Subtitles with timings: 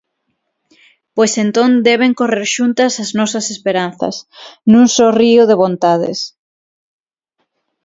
[1.15, 4.15] Pois entón deben correr xuntas as nosas esperanzas,
[4.71, 6.19] nun só río de vontades.